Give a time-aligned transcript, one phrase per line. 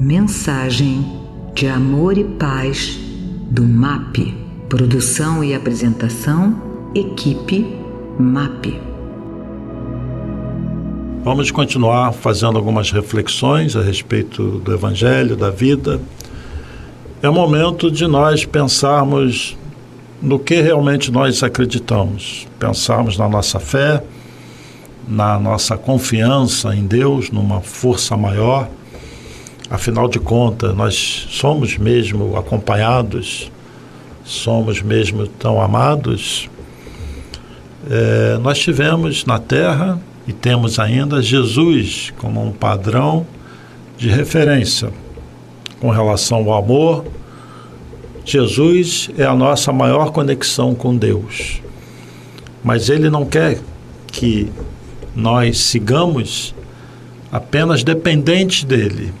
[0.00, 1.04] Mensagem
[1.54, 2.98] de amor e paz
[3.50, 4.34] do MAP.
[4.66, 7.66] Produção e apresentação, equipe
[8.18, 8.80] MAP.
[11.22, 16.00] Vamos continuar fazendo algumas reflexões a respeito do Evangelho, da vida.
[17.22, 19.54] É momento de nós pensarmos
[20.22, 24.02] no que realmente nós acreditamos, pensarmos na nossa fé,
[25.06, 28.66] na nossa confiança em Deus, numa força maior.
[29.70, 33.50] Afinal de contas, nós somos mesmo acompanhados,
[34.24, 36.50] somos mesmo tão amados.
[37.88, 43.24] É, nós tivemos na Terra e temos ainda Jesus como um padrão
[43.96, 44.90] de referência
[45.80, 47.04] com relação ao amor,
[48.24, 51.62] Jesus é a nossa maior conexão com Deus.
[52.62, 53.58] Mas Ele não quer
[54.06, 54.50] que
[55.16, 56.54] nós sigamos
[57.32, 59.12] apenas dependentes dele.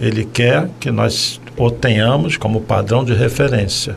[0.00, 3.96] Ele quer que nós o tenhamos como padrão de referência.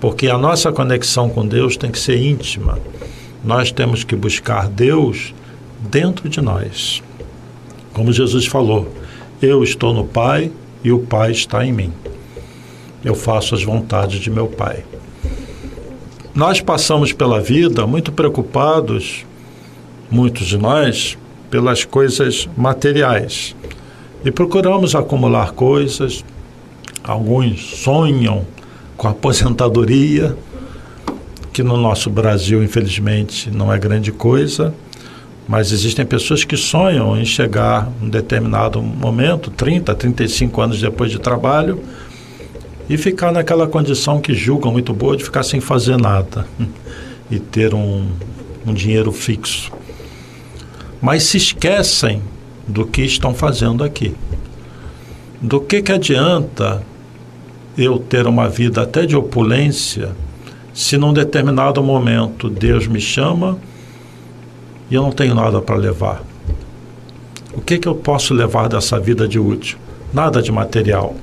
[0.00, 2.78] Porque a nossa conexão com Deus tem que ser íntima.
[3.44, 5.34] Nós temos que buscar Deus
[5.80, 7.02] dentro de nós.
[7.94, 8.92] Como Jesus falou:
[9.40, 10.50] Eu estou no Pai
[10.84, 11.92] e o Pai está em mim
[13.06, 14.84] eu faço as vontades de meu Pai.
[16.34, 19.24] Nós passamos pela vida muito preocupados,
[20.10, 21.16] muitos de nós,
[21.48, 23.54] pelas coisas materiais
[24.26, 26.24] e procuramos acumular coisas.
[27.04, 28.44] Alguns sonham
[28.96, 30.36] com a aposentadoria,
[31.52, 34.74] que no nosso Brasil, infelizmente, não é grande coisa,
[35.46, 41.20] mas existem pessoas que sonham em chegar um determinado momento, 30, 35 anos depois de
[41.20, 41.80] trabalho,
[42.90, 46.48] e ficar naquela condição que julgam muito boa de ficar sem fazer nada
[47.30, 48.08] e ter um,
[48.66, 49.70] um dinheiro fixo.
[51.00, 52.20] Mas se esquecem
[52.66, 54.14] do que estão fazendo aqui.
[55.40, 56.82] Do que, que adianta
[57.76, 60.10] eu ter uma vida até de opulência
[60.72, 63.58] se num determinado momento Deus me chama
[64.90, 66.22] e eu não tenho nada para levar?
[67.52, 69.78] O que, que eu posso levar dessa vida de útil?
[70.12, 71.16] Nada de material.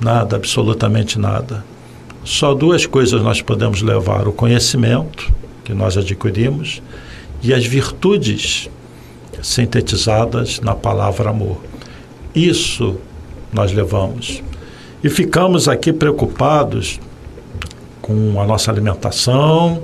[0.00, 1.64] Nada, absolutamente nada.
[2.24, 5.32] Só duas coisas nós podemos levar: o conhecimento
[5.64, 6.82] que nós adquirimos
[7.42, 8.70] e as virtudes
[9.42, 11.58] sintetizadas na palavra amor.
[12.34, 12.96] Isso
[13.52, 14.42] nós levamos.
[15.04, 17.00] E ficamos aqui preocupados
[18.00, 19.82] com a nossa alimentação,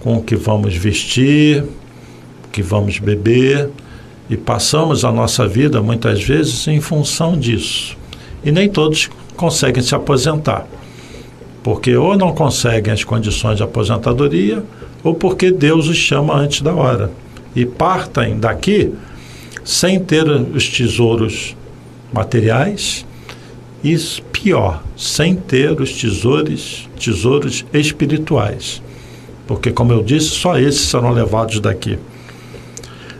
[0.00, 1.62] com o que vamos vestir,
[2.44, 3.70] o que vamos beber,
[4.28, 7.96] e passamos a nossa vida muitas vezes em função disso.
[8.44, 10.66] E nem todos conseguem se aposentar.
[11.62, 14.62] Porque ou não conseguem as condições de aposentadoria,
[15.04, 17.10] ou porque Deus os chama antes da hora.
[17.54, 18.92] E partem daqui
[19.64, 21.56] sem ter os tesouros
[22.12, 23.04] materiais
[23.82, 23.96] e
[24.32, 28.82] pior, sem ter os tesouros, tesouros espirituais.
[29.46, 31.98] Porque, como eu disse, só esses serão levados daqui.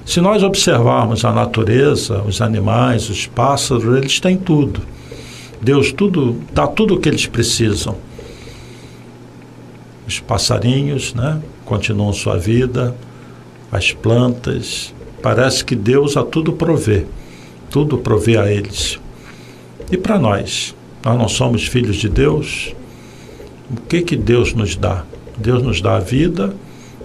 [0.04, 4.80] Se nós observarmos a natureza, os animais, os pássaros, eles têm tudo
[5.60, 7.96] Deus tudo dá tudo o que eles precisam.
[10.06, 12.94] Os passarinhos, né, continuam sua vida,
[13.70, 17.04] as plantas, parece que Deus a tudo provê,
[17.70, 18.98] tudo provê a eles.
[19.90, 20.74] E para nós,
[21.04, 22.74] nós não somos filhos de Deus,
[23.70, 25.04] o que que Deus nos dá?
[25.36, 26.54] Deus nos dá a vida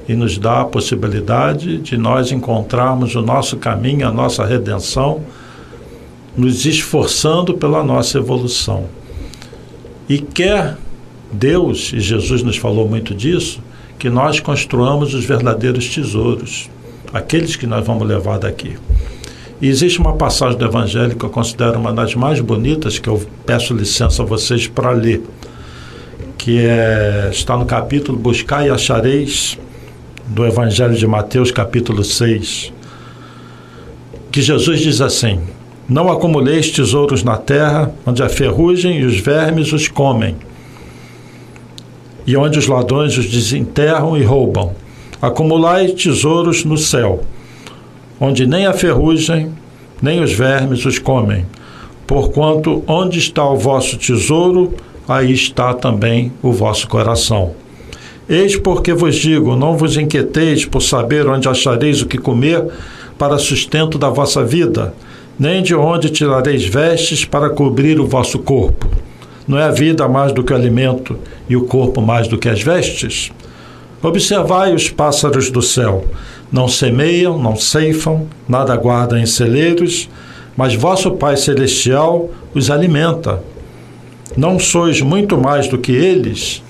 [0.07, 5.21] e nos dá a possibilidade de nós encontrarmos o nosso caminho, a nossa redenção
[6.35, 8.85] nos esforçando pela nossa evolução.
[10.09, 10.77] E quer
[11.31, 13.61] Deus, e Jesus nos falou muito disso,
[14.03, 16.69] que nós construamos os verdadeiros tesouros,
[17.13, 18.75] aqueles que nós vamos levar daqui.
[19.61, 23.25] E existe uma passagem do Evangelho que eu considero uma das mais bonitas, que eu
[23.45, 25.23] peço licença a vocês para ler,
[26.37, 29.57] que é, está no capítulo Buscar e Achareis,
[30.27, 32.73] do Evangelho de Mateus, capítulo 6,
[34.29, 35.39] que Jesus diz assim:
[35.87, 40.35] não acumuleis tesouros na terra, onde a ferrugem e os vermes os comem,
[42.25, 44.71] e onde os ladrões os desenterram e roubam.
[45.21, 47.23] Acumulai tesouros no céu,
[48.19, 49.51] onde nem a ferrugem,
[50.01, 51.45] nem os vermes os comem.
[52.05, 54.73] Porquanto onde está o vosso tesouro,
[55.07, 57.51] aí está também o vosso coração.
[58.27, 62.67] Eis porque vos digo: não vos inquieteis por saber onde achareis o que comer
[63.17, 64.93] para sustento da vossa vida
[65.37, 68.87] nem de onde tirareis vestes para cobrir o vosso corpo.
[69.47, 71.17] Não é a vida mais do que o alimento
[71.49, 73.31] e o corpo mais do que as vestes?
[74.01, 76.05] Observai os pássaros do céu.
[76.51, 80.09] Não semeiam, não ceifam, nada guardam em celeiros,
[80.55, 83.41] mas vosso Pai Celestial os alimenta.
[84.37, 86.63] Não sois muito mais do que eles?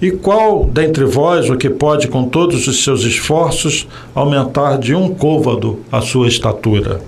[0.00, 5.14] E qual dentre vós o que pode, com todos os seus esforços, aumentar de um
[5.14, 7.00] côvado a sua estatura?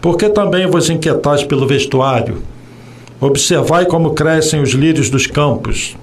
[0.00, 2.42] Porque também vos inquietais pelo vestuário?
[3.20, 5.96] Observai como crescem os lírios dos campos.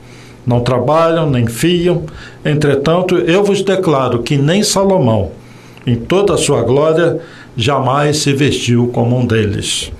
[0.45, 2.03] Não trabalham, nem fiam.
[2.43, 5.31] Entretanto, eu vos declaro que nem Salomão,
[5.87, 7.19] em toda a sua glória,
[7.55, 9.91] jamais se vestiu como um deles.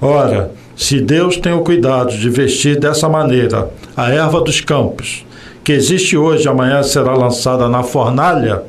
[0.00, 5.24] Ora, se Deus tem o cuidado de vestir dessa maneira a erva dos campos,
[5.62, 8.64] que existe hoje e amanhã será lançada na fornalha,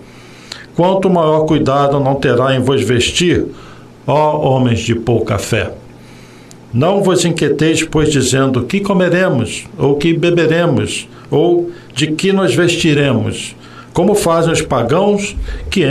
[0.76, 3.48] quanto maior cuidado não terá em vos vestir,
[4.06, 5.72] ó homens de pouca fé.
[6.76, 13.56] Não vos inquieteis, pois, dizendo que comeremos, ou que beberemos, ou de que nos vestiremos,
[13.94, 15.38] como fazem os pagãos
[15.70, 15.86] que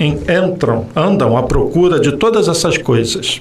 [0.00, 3.40] entram, andam à procura de todas essas coisas,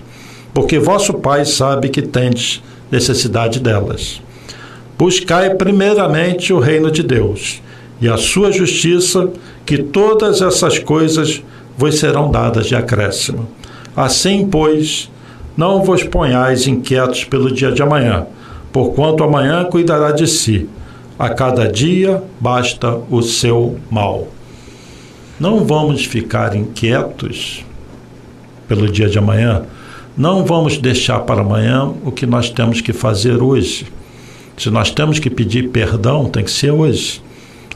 [0.54, 2.62] porque vosso Pai sabe que tendes
[2.92, 4.22] necessidade delas.
[4.96, 7.64] Buscai primeiramente o reino de Deus
[8.00, 9.28] e a sua justiça,
[9.66, 11.42] que todas essas coisas
[11.76, 13.48] vos serão dadas de acréscimo.
[13.96, 15.10] Assim, pois,
[15.57, 18.28] não vos ponhais inquietos pelo dia de amanhã,
[18.74, 20.69] porquanto amanhã cuidará de si.
[21.18, 24.28] A cada dia basta o seu mal.
[25.40, 27.63] Não vamos ficar inquietos
[28.68, 29.63] pelo dia de amanhã.
[30.18, 33.88] Não vamos deixar para amanhã o que nós temos que fazer hoje.
[34.58, 37.22] Se nós temos que pedir perdão, tem que ser hoje.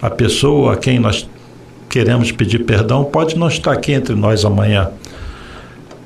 [0.02, 1.30] A pessoa a quem nós
[1.90, 4.90] queremos pedir perdão pode não estar aqui entre nós amanhã.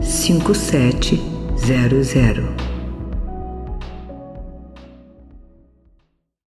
[0.00, 2.61] 5700.